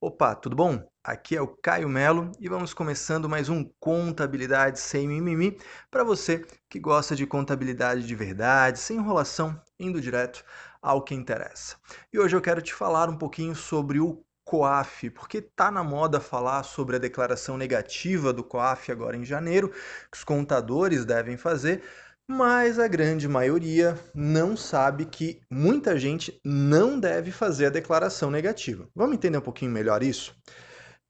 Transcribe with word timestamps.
Opa, 0.00 0.32
tudo 0.32 0.54
bom? 0.54 0.88
Aqui 1.02 1.36
é 1.36 1.42
o 1.42 1.48
Caio 1.48 1.88
Melo 1.88 2.30
e 2.38 2.48
vamos 2.48 2.72
começando 2.72 3.28
mais 3.28 3.48
um 3.48 3.68
Contabilidade 3.80 4.78
Sem 4.78 5.08
Mimimi 5.08 5.58
para 5.90 6.04
você 6.04 6.46
que 6.70 6.78
gosta 6.78 7.16
de 7.16 7.26
contabilidade 7.26 8.06
de 8.06 8.14
verdade, 8.14 8.78
sem 8.78 8.98
enrolação, 8.98 9.60
indo 9.76 10.00
direto 10.00 10.44
ao 10.80 11.02
que 11.02 11.16
interessa. 11.16 11.74
E 12.12 12.18
hoje 12.18 12.36
eu 12.36 12.40
quero 12.40 12.62
te 12.62 12.72
falar 12.72 13.08
um 13.08 13.18
pouquinho 13.18 13.56
sobre 13.56 13.98
o 13.98 14.24
COAF, 14.44 15.10
porque 15.10 15.42
tá 15.42 15.68
na 15.68 15.82
moda 15.82 16.20
falar 16.20 16.62
sobre 16.62 16.94
a 16.94 17.00
declaração 17.00 17.58
negativa 17.58 18.32
do 18.32 18.44
COAF 18.44 18.92
agora 18.92 19.16
em 19.16 19.24
janeiro, 19.24 19.68
que 19.68 20.16
os 20.16 20.22
contadores 20.22 21.04
devem 21.04 21.36
fazer, 21.36 21.82
mas 22.30 22.78
a 22.78 22.86
grande 22.86 23.26
maioria 23.26 23.98
não 24.14 24.54
sabe 24.54 25.06
que 25.06 25.40
muita 25.50 25.98
gente 25.98 26.38
não 26.44 27.00
deve 27.00 27.32
fazer 27.32 27.66
a 27.66 27.70
declaração 27.70 28.30
negativa. 28.30 28.86
Vamos 28.94 29.16
entender 29.16 29.38
um 29.38 29.42
pouquinho 29.42 29.70
melhor 29.70 30.02
isso? 30.02 30.36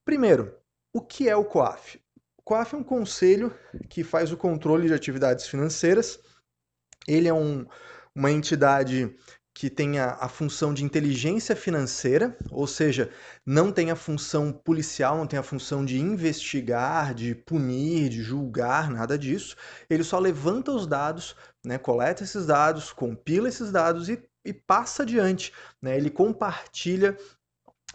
Primeiro, 0.04 0.56
o 0.92 1.00
que 1.00 1.28
é 1.28 1.34
o 1.34 1.44
COAF? 1.44 2.00
O 2.36 2.42
COAF 2.42 2.74
é 2.74 2.78
um 2.78 2.84
conselho 2.84 3.52
que 3.90 4.04
faz 4.04 4.30
o 4.30 4.36
controle 4.36 4.86
de 4.86 4.94
atividades 4.94 5.48
financeiras. 5.48 6.20
Ele 7.06 7.26
é 7.26 7.34
um, 7.34 7.66
uma 8.14 8.30
entidade 8.30 9.12
que 9.58 9.68
tenha 9.68 10.16
a 10.20 10.28
função 10.28 10.72
de 10.72 10.84
inteligência 10.84 11.56
financeira, 11.56 12.38
ou 12.48 12.64
seja, 12.64 13.10
não 13.44 13.72
tem 13.72 13.90
a 13.90 13.96
função 13.96 14.52
policial, 14.52 15.16
não 15.16 15.26
tem 15.26 15.36
a 15.36 15.42
função 15.42 15.84
de 15.84 15.98
investigar, 15.98 17.12
de 17.12 17.34
punir, 17.34 18.08
de 18.08 18.22
julgar, 18.22 18.88
nada 18.88 19.18
disso. 19.18 19.56
Ele 19.90 20.04
só 20.04 20.16
levanta 20.20 20.70
os 20.70 20.86
dados, 20.86 21.34
né, 21.66 21.76
coleta 21.76 22.22
esses 22.22 22.46
dados, 22.46 22.92
compila 22.92 23.48
esses 23.48 23.72
dados 23.72 24.08
e, 24.08 24.22
e 24.44 24.52
passa 24.52 25.02
adiante. 25.02 25.52
Né, 25.82 25.96
ele 25.96 26.08
compartilha 26.08 27.18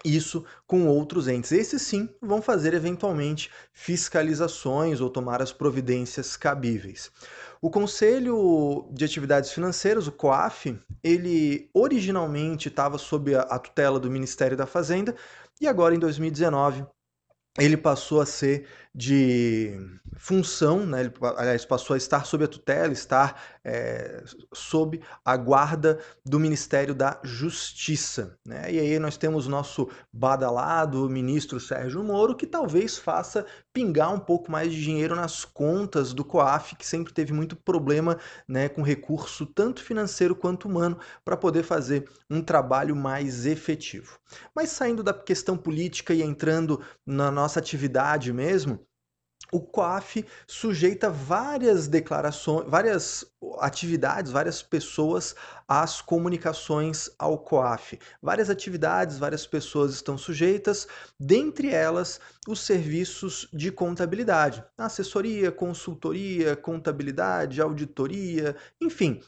isso 0.04 0.44
com 0.68 0.88
outros 0.88 1.28
entes. 1.28 1.52
Esses 1.52 1.82
sim 1.82 2.10
vão 2.22 2.42
fazer 2.42 2.74
eventualmente 2.74 3.50
fiscalizações 3.72 5.02
ou 5.02 5.10
tomar 5.10 5.42
as 5.42 5.52
providências 5.52 6.36
cabíveis. 6.36 7.12
O 7.62 7.70
Conselho 7.70 8.90
de 8.92 9.06
Atividades 9.06 9.52
Financeiras, 9.52 10.08
o 10.08 10.12
COAF, 10.12 10.78
ele 11.02 11.70
originalmente 11.74 12.68
estava 12.68 12.98
sob 12.98 13.34
a, 13.36 13.58
tutela 13.58 14.00
do 14.00 14.12
Ministério 14.12 14.58
da 14.58 14.66
Fazenda 14.66 15.16
e 15.62 15.68
agora 15.68 15.96
em 15.96 16.00
2019 16.00 16.86
ele 17.58 17.78
passou 17.78 18.20
a 18.20 18.26
ser 18.26 18.68
de 18.96 19.76
função, 20.18 20.86
né? 20.86 21.02
ele, 21.02 21.14
aliás, 21.36 21.66
passou 21.66 21.96
a 21.96 21.98
estar 21.98 22.26
sob 22.26 22.44
a 22.44 22.48
tutela, 22.48 22.94
estar 22.94 23.42
é, 23.64 24.24
sob 24.54 25.02
a 25.26 25.36
guarda 25.36 26.00
do 26.24 26.40
Ministério 26.40 26.94
da 26.94 27.20
Justiça. 27.24 28.38
Né? 28.46 28.74
E 28.74 28.80
aí 28.80 29.00
nós 29.00 29.18
temos 29.18 29.48
nosso 29.48 29.90
badalado 30.12 31.10
ministro 31.10 31.60
Sérgio 31.60 32.04
Moro, 32.04 32.36
que 32.36 32.46
talvez 32.46 32.98
faça 32.98 33.46
pingar 33.74 34.14
um 34.14 34.20
pouco 34.20 34.52
mais 34.52 34.72
de 34.72 34.82
dinheiro 34.82 35.16
nas 35.16 35.44
contas 35.44 36.14
do 36.14 36.24
COAF, 36.24 36.76
que 36.76 36.86
sempre 36.86 37.12
teve 37.12 37.34
muito 37.34 37.56
problema 37.56 38.18
né, 38.48 38.70
com 38.70 38.84
recurso 38.84 39.46
tanto 39.46 39.82
financeiro 39.82 40.36
quanto 40.36 40.68
humano 40.68 41.00
para 41.26 41.36
poder 41.36 41.64
fazer 41.64 42.08
um 42.30 42.42
trabalho 42.42 42.96
mais 42.96 43.46
efetivo. 43.46 44.20
Mas 44.56 44.70
saindo 44.70 45.04
da 45.04 45.14
questão 45.14 45.58
política 45.58 46.14
e 46.14 46.22
entrando 46.22 46.82
na 47.06 47.32
nossa 47.32 47.60
atividade 47.60 48.32
mesmo, 48.32 48.83
o 49.54 49.62
COAF 49.62 50.26
sujeita 50.48 51.12
várias 51.12 51.88
declarações, 51.88 52.68
várias 52.68 53.24
atividades, 53.60 54.32
várias 54.32 54.64
pessoas 54.64 55.36
às 55.68 56.02
comunicações 56.02 57.12
ao 57.20 57.38
COAF. 57.38 58.00
Várias 58.20 58.50
atividades, 58.50 59.20
várias 59.20 59.46
pessoas 59.46 59.94
estão 59.94 60.18
sujeitas, 60.18 60.88
dentre 61.20 61.70
elas 61.70 62.20
os 62.48 62.62
serviços 62.62 63.48
de 63.54 63.72
contabilidade, 63.72 64.64
assessoria, 64.76 65.52
consultoria, 65.52 66.56
contabilidade, 66.56 67.62
auditoria, 67.62 68.56
enfim, 68.82 69.22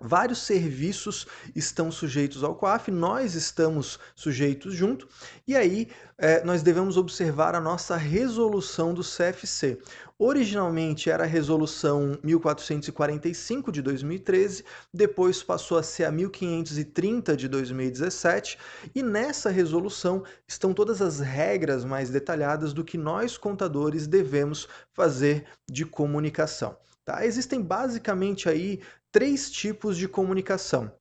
Vários 0.00 0.42
serviços 0.42 1.26
estão 1.54 1.90
sujeitos 1.90 2.44
ao 2.44 2.54
COAF, 2.54 2.90
nós 2.90 3.34
estamos 3.34 3.98
sujeitos 4.14 4.74
junto, 4.74 5.08
e 5.46 5.56
aí 5.56 5.88
é, 6.16 6.42
nós 6.44 6.62
devemos 6.62 6.96
observar 6.96 7.54
a 7.54 7.60
nossa 7.60 7.96
resolução 7.96 8.94
do 8.94 9.02
CFC. 9.02 9.78
Originalmente 10.18 11.08
era 11.08 11.22
a 11.22 11.26
resolução 11.26 12.18
1445 12.24 13.70
de 13.70 13.80
2013, 13.80 14.64
depois 14.92 15.42
passou 15.44 15.78
a 15.78 15.82
ser 15.82 16.04
a 16.04 16.10
1530 16.10 17.36
de 17.36 17.46
2017, 17.46 18.58
e 18.94 19.02
nessa 19.02 19.48
resolução 19.48 20.24
estão 20.46 20.74
todas 20.74 21.00
as 21.00 21.20
regras 21.20 21.84
mais 21.84 22.10
detalhadas 22.10 22.72
do 22.72 22.84
que 22.84 22.98
nós 22.98 23.38
contadores 23.38 24.08
devemos 24.08 24.68
fazer 24.92 25.44
de 25.70 25.84
comunicação. 25.84 26.76
Tá? 27.08 27.24
Existem 27.24 27.62
basicamente 27.62 28.50
aí 28.50 28.80
três 29.10 29.50
tipos 29.50 29.96
de 29.96 30.08
comunicação. 30.08 30.92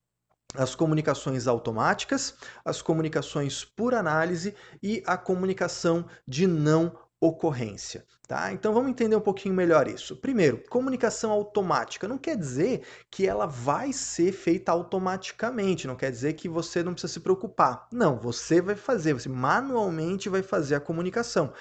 As 0.56 0.74
comunicações 0.74 1.46
automáticas, 1.46 2.36
as 2.64 2.82
comunicações 2.82 3.66
por 3.66 3.94
análise 3.94 4.56
e 4.82 5.04
a 5.06 5.18
comunicação 5.18 6.06
de 6.28 6.48
não 6.48 6.98
ocorrência. 7.20 8.06
Tá? 8.28 8.52
Então 8.52 8.74
vamos 8.74 8.90
entender 8.90 9.16
um 9.16 9.22
pouquinho 9.22 9.56
melhor 9.56 9.88
isso. 9.88 10.16
Primeiro, 10.18 10.62
comunicação 10.70 11.32
automática 11.32 12.08
não 12.08 12.18
quer 12.18 12.36
dizer 12.38 12.82
que 13.10 13.26
ela 13.26 13.46
vai 13.46 13.94
ser 13.94 14.32
feita 14.32 14.72
automaticamente, 14.72 15.88
não 15.88 15.96
quer 15.96 16.12
dizer 16.12 16.34
que 16.34 16.50
você 16.50 16.84
não 16.84 16.94
precisa 16.94 17.14
se 17.14 17.20
preocupar. 17.20 17.88
Não, 17.92 18.20
você 18.20 18.62
vai 18.62 18.76
fazer, 18.76 19.14
você 19.14 19.30
manualmente 19.30 20.30
vai 20.30 20.42
fazer 20.42 20.76
a 20.76 20.80
comunicação. 20.82 21.54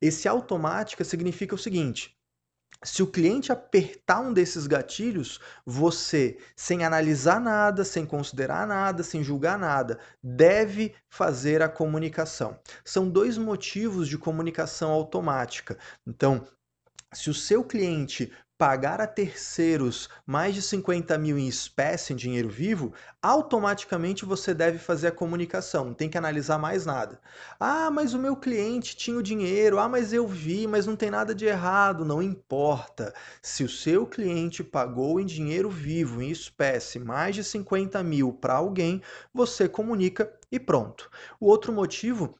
Esse 0.00 0.26
automática 0.28 1.04
significa 1.04 1.54
o 1.54 1.58
seguinte: 1.58 2.15
se 2.86 3.02
o 3.02 3.06
cliente 3.06 3.50
apertar 3.50 4.20
um 4.20 4.32
desses 4.32 4.66
gatilhos, 4.66 5.40
você, 5.64 6.38
sem 6.54 6.84
analisar 6.84 7.40
nada, 7.40 7.84
sem 7.84 8.06
considerar 8.06 8.66
nada, 8.66 9.02
sem 9.02 9.24
julgar 9.24 9.58
nada, 9.58 9.98
deve 10.22 10.94
fazer 11.08 11.62
a 11.62 11.68
comunicação. 11.68 12.58
São 12.84 13.08
dois 13.10 13.36
motivos 13.36 14.08
de 14.08 14.16
comunicação 14.16 14.90
automática. 14.90 15.76
Então, 16.06 16.46
se 17.12 17.28
o 17.28 17.34
seu 17.34 17.64
cliente 17.64 18.32
pagar 18.58 19.00
a 19.00 19.06
terceiros 19.06 20.08
mais 20.24 20.54
de 20.54 20.62
50 20.62 21.16
mil 21.18 21.38
em 21.38 21.46
espécie, 21.46 22.12
em 22.12 22.16
dinheiro 22.16 22.48
vivo, 22.48 22.92
automaticamente 23.20 24.24
você 24.24 24.54
deve 24.54 24.78
fazer 24.78 25.08
a 25.08 25.12
comunicação, 25.12 25.86
não 25.86 25.94
tem 25.94 26.08
que 26.08 26.16
analisar 26.16 26.58
mais 26.58 26.86
nada. 26.86 27.20
Ah, 27.60 27.90
mas 27.90 28.14
o 28.14 28.18
meu 28.18 28.34
cliente 28.36 28.96
tinha 28.96 29.16
o 29.16 29.22
dinheiro, 29.22 29.78
ah, 29.78 29.88
mas 29.88 30.12
eu 30.12 30.26
vi, 30.26 30.66
mas 30.66 30.86
não 30.86 30.96
tem 30.96 31.10
nada 31.10 31.34
de 31.34 31.44
errado, 31.44 32.04
não 32.04 32.22
importa. 32.22 33.12
Se 33.42 33.62
o 33.62 33.68
seu 33.68 34.06
cliente 34.06 34.64
pagou 34.64 35.20
em 35.20 35.26
dinheiro 35.26 35.68
vivo, 35.68 36.22
em 36.22 36.30
espécie, 36.30 36.98
mais 36.98 37.34
de 37.34 37.44
50 37.44 38.02
mil 38.02 38.32
para 38.32 38.54
alguém, 38.54 39.02
você 39.34 39.68
comunica 39.68 40.32
e 40.50 40.58
pronto. 40.58 41.10
O 41.38 41.46
outro 41.46 41.72
motivo 41.72 42.34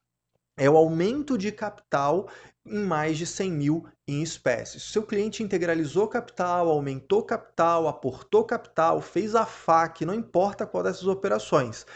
é 0.57 0.71
o 0.71 0.77
aumento 0.77 1.37
de 1.37 1.53
capital 1.53 2.31
em 2.67 2.79
mais 2.79 3.17
de 3.17 3.27
100 3.27 3.51
mil 3.53 3.87
em 4.07 4.23
espécies. 4.23 4.83
Seu 4.83 5.03
cliente 5.03 5.43
integralizou 5.43 6.09
capital, 6.09 6.69
aumentou 6.69 7.23
capital, 7.23 7.89
aportou 7.89 8.45
capital, 8.45 9.01
fez 9.01 9.35
a 9.35 9.47
FAC, 9.47 10.05
não 10.05 10.15
importa 10.15 10.67
qual 10.67 10.83
dessas 10.83 11.07
operações, 11.07 11.87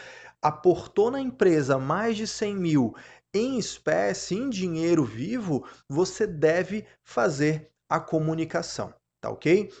aportou 0.41 1.11
na 1.11 1.19
empresa 1.19 1.77
mais 1.77 2.17
de 2.17 2.25
100 2.25 2.55
mil 2.55 2.95
em 3.33 3.57
espécie, 3.57 4.35
em 4.35 4.49
dinheiro 4.49 5.05
vivo, 5.05 5.65
você 5.87 6.27
deve 6.27 6.85
fazer 7.03 7.71
a 7.89 7.99
comunicação, 7.99 8.93
tá 9.21 9.29
ok? 9.29 9.71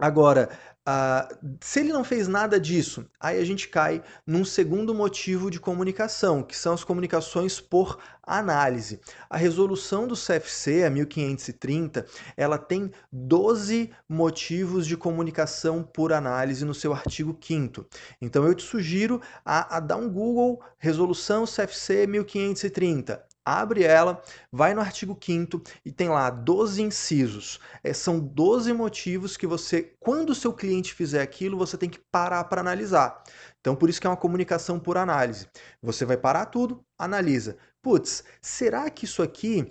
Agora, 0.00 0.48
uh, 0.88 1.56
se 1.60 1.80
ele 1.80 1.92
não 1.92 2.02
fez 2.02 2.26
nada 2.26 2.58
disso, 2.58 3.04
aí 3.20 3.38
a 3.38 3.44
gente 3.44 3.68
cai 3.68 4.02
num 4.26 4.46
segundo 4.46 4.94
motivo 4.94 5.50
de 5.50 5.60
comunicação, 5.60 6.42
que 6.42 6.56
são 6.56 6.72
as 6.72 6.82
comunicações 6.82 7.60
por 7.60 7.98
análise. 8.22 8.98
A 9.28 9.36
resolução 9.36 10.08
do 10.08 10.14
CFC, 10.14 10.84
a 10.84 10.90
1530, 10.90 12.06
ela 12.34 12.56
tem 12.56 12.90
12 13.12 13.90
motivos 14.08 14.86
de 14.86 14.96
comunicação 14.96 15.82
por 15.82 16.14
análise 16.14 16.64
no 16.64 16.72
seu 16.72 16.94
artigo 16.94 17.38
5 17.38 17.84
Então 18.22 18.46
eu 18.46 18.54
te 18.54 18.62
sugiro 18.62 19.20
a, 19.44 19.76
a 19.76 19.80
dar 19.80 19.98
um 19.98 20.08
Google, 20.08 20.62
resolução 20.78 21.44
CFC 21.44 22.06
1530 22.06 23.29
abre 23.58 23.82
ela, 23.82 24.22
vai 24.52 24.74
no 24.74 24.80
artigo 24.80 25.18
5 25.20 25.62
e 25.84 25.90
tem 25.90 26.08
lá 26.08 26.30
12 26.30 26.82
incisos. 26.82 27.58
É, 27.82 27.92
são 27.92 28.20
12 28.20 28.72
motivos 28.72 29.36
que 29.36 29.46
você, 29.46 29.94
quando 29.98 30.30
o 30.30 30.34
seu 30.34 30.52
cliente 30.52 30.94
fizer 30.94 31.22
aquilo, 31.22 31.58
você 31.58 31.76
tem 31.76 31.88
que 31.88 31.98
parar 31.98 32.44
para 32.44 32.60
analisar. 32.60 33.22
Então, 33.60 33.74
por 33.74 33.90
isso 33.90 34.00
que 34.00 34.06
é 34.06 34.10
uma 34.10 34.16
comunicação 34.16 34.78
por 34.78 34.96
análise. 34.96 35.48
Você 35.82 36.04
vai 36.04 36.16
parar 36.16 36.46
tudo, 36.46 36.84
analisa. 36.98 37.56
Putz, 37.82 38.22
será 38.40 38.88
que 38.90 39.04
isso 39.04 39.22
aqui 39.22 39.70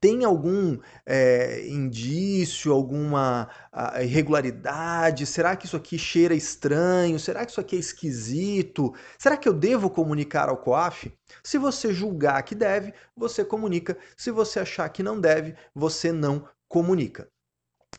tem 0.00 0.24
algum 0.24 0.78
é, 1.04 1.66
indício, 1.68 2.72
alguma 2.72 3.48
irregularidade? 4.00 5.26
Será 5.26 5.54
que 5.56 5.66
isso 5.66 5.76
aqui 5.76 5.98
cheira 5.98 6.34
estranho? 6.34 7.18
Será 7.18 7.44
que 7.44 7.52
isso 7.52 7.60
aqui 7.60 7.76
é 7.76 7.78
esquisito? 7.78 8.94
Será 9.18 9.36
que 9.36 9.48
eu 9.48 9.52
devo 9.52 9.88
comunicar 9.88 10.48
ao 10.48 10.56
COAF? 10.56 11.12
Se 11.42 11.58
você 11.58 11.92
julgar 11.92 12.42
que 12.42 12.54
deve, 12.54 12.92
você 13.16 13.44
comunica. 13.44 13.96
Se 14.16 14.30
você 14.30 14.60
achar 14.60 14.88
que 14.88 15.02
não 15.02 15.20
deve, 15.20 15.54
você 15.74 16.12
não 16.12 16.48
comunica. 16.68 17.28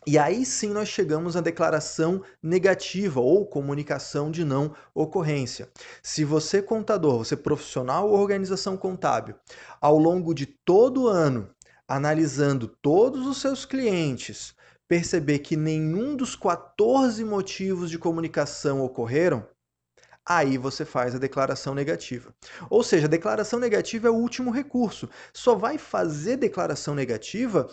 E 0.06 0.18
aí 0.18 0.46
sim 0.46 0.70
nós 0.70 0.88
chegamos 0.88 1.36
à 1.36 1.42
declaração 1.42 2.24
negativa 2.42 3.20
ou 3.20 3.46
comunicação 3.46 4.32
de 4.32 4.46
não 4.46 4.74
ocorrência. 4.94 5.70
Se 6.02 6.24
você 6.24 6.62
contador, 6.62 7.18
você 7.18 7.36
profissional 7.36 8.10
ou 8.10 8.18
organização 8.18 8.78
contábil, 8.78 9.36
ao 9.82 9.98
longo 9.98 10.34
de 10.34 10.46
todo 10.46 11.04
o 11.04 11.08
ano 11.08 11.50
analisando 11.88 12.68
todos 12.68 13.26
os 13.26 13.38
seus 13.40 13.66
clientes, 13.66 14.54
perceber 14.88 15.40
que 15.40 15.56
nenhum 15.56 16.16
dos 16.16 16.36
14 16.36 17.24
motivos 17.24 17.90
de 17.90 17.98
comunicação 17.98 18.82
ocorreram, 18.82 19.48
aí 20.26 20.58
você 20.58 20.84
faz 20.84 21.16
a 21.16 21.20
declaração 21.20 21.74
negativa. 21.74 22.34
Ou 22.70 22.84
seja, 22.84 23.06
a 23.06 23.10
declaração 23.10 23.60
negativa 23.60 24.08
é 24.08 24.12
o 24.12 24.16
último 24.16 24.52
recurso. 24.52 25.10
Só 25.34 25.56
vai 25.56 25.78
fazer 25.78 26.38
declaração 26.38 26.94
negativa 26.94 27.70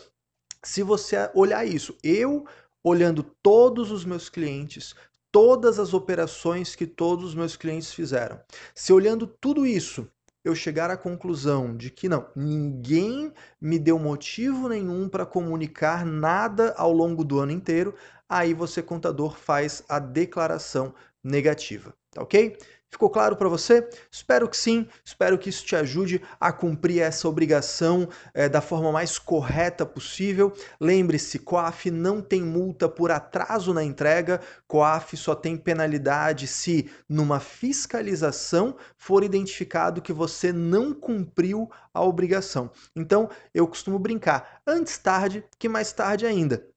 se 0.62 0.82
você 0.82 1.30
olhar 1.34 1.66
isso. 1.66 1.96
Eu 2.02 2.46
olhando 2.82 3.22
todos 3.42 3.90
os 3.90 4.04
meus 4.04 4.28
clientes, 4.28 4.94
todas 5.32 5.80
as 5.80 5.92
operações 5.92 6.76
que 6.76 6.86
todos 6.86 7.24
os 7.24 7.34
meus 7.34 7.56
clientes 7.56 7.92
fizeram. 7.92 8.40
Se 8.74 8.92
olhando 8.92 9.26
tudo 9.26 9.66
isso, 9.66 10.08
eu 10.44 10.54
chegar 10.54 10.90
à 10.90 10.96
conclusão 10.96 11.76
de 11.76 11.90
que 11.90 12.08
não, 12.08 12.28
ninguém 12.36 13.32
me 13.60 13.78
deu 13.78 13.98
motivo 13.98 14.68
nenhum 14.68 15.08
para 15.08 15.24
comunicar 15.26 16.04
nada 16.04 16.74
ao 16.76 16.92
longo 16.92 17.24
do 17.24 17.40
ano 17.40 17.52
inteiro, 17.52 17.94
aí 18.28 18.52
você, 18.54 18.82
contador, 18.82 19.36
faz 19.38 19.82
a 19.88 19.98
declaração 19.98 20.94
negativa, 21.24 21.94
tá 22.10 22.22
ok? 22.22 22.56
Ficou 22.94 23.10
claro 23.10 23.34
para 23.34 23.48
você? 23.48 23.88
Espero 24.08 24.48
que 24.48 24.56
sim, 24.56 24.86
espero 25.04 25.36
que 25.36 25.48
isso 25.48 25.66
te 25.66 25.74
ajude 25.74 26.22
a 26.38 26.52
cumprir 26.52 27.02
essa 27.02 27.28
obrigação 27.28 28.08
é, 28.32 28.48
da 28.48 28.60
forma 28.60 28.92
mais 28.92 29.18
correta 29.18 29.84
possível. 29.84 30.52
Lembre-se, 30.80 31.40
COAF 31.40 31.90
não 31.90 32.22
tem 32.22 32.40
multa 32.40 32.88
por 32.88 33.10
atraso 33.10 33.74
na 33.74 33.82
entrega, 33.82 34.40
COAF 34.68 35.16
só 35.16 35.34
tem 35.34 35.56
penalidade 35.56 36.46
se 36.46 36.88
numa 37.08 37.40
fiscalização 37.40 38.76
for 38.96 39.24
identificado 39.24 40.00
que 40.00 40.12
você 40.12 40.52
não 40.52 40.94
cumpriu 40.94 41.68
a 41.92 42.00
obrigação. 42.00 42.70
Então, 42.94 43.28
eu 43.52 43.66
costumo 43.66 43.98
brincar, 43.98 44.60
antes 44.64 44.98
tarde 44.98 45.44
que 45.58 45.68
mais 45.68 45.92
tarde 45.92 46.26
ainda. 46.26 46.73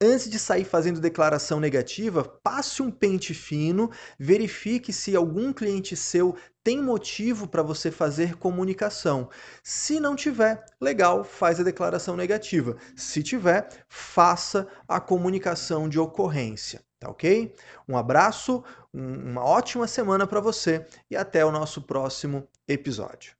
Antes 0.00 0.30
de 0.30 0.38
sair 0.38 0.64
fazendo 0.64 1.00
declaração 1.00 1.58
negativa, 1.58 2.22
passe 2.22 2.82
um 2.82 2.88
pente 2.88 3.34
fino, 3.34 3.90
verifique 4.16 4.92
se 4.92 5.16
algum 5.16 5.52
cliente 5.52 5.96
seu 5.96 6.36
tem 6.62 6.80
motivo 6.80 7.48
para 7.48 7.64
você 7.64 7.90
fazer 7.90 8.36
comunicação. 8.36 9.28
Se 9.60 9.98
não 9.98 10.14
tiver, 10.14 10.64
legal, 10.80 11.24
faz 11.24 11.58
a 11.58 11.64
declaração 11.64 12.16
negativa. 12.16 12.76
Se 12.94 13.24
tiver, 13.24 13.68
faça 13.88 14.68
a 14.86 15.00
comunicação 15.00 15.88
de 15.88 15.98
ocorrência, 15.98 16.80
tá 17.00 17.10
ok? 17.10 17.52
Um 17.88 17.96
abraço, 17.96 18.62
uma 18.92 19.42
ótima 19.42 19.88
semana 19.88 20.28
para 20.28 20.38
você 20.38 20.86
e 21.10 21.16
até 21.16 21.44
o 21.44 21.50
nosso 21.50 21.82
próximo 21.82 22.46
episódio. 22.68 23.37